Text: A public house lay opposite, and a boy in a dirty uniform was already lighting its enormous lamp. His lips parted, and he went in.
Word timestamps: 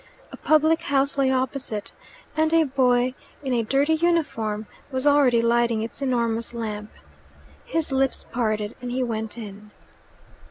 A 0.31 0.37
public 0.37 0.81
house 0.81 1.15
lay 1.15 1.31
opposite, 1.31 1.91
and 2.35 2.51
a 2.55 2.63
boy 2.63 3.13
in 3.43 3.53
a 3.53 3.61
dirty 3.61 3.93
uniform 3.93 4.65
was 4.91 5.05
already 5.05 5.43
lighting 5.43 5.83
its 5.83 6.01
enormous 6.01 6.55
lamp. 6.55 6.89
His 7.65 7.91
lips 7.91 8.25
parted, 8.31 8.73
and 8.81 8.89
he 8.91 9.03
went 9.03 9.37
in. 9.37 9.69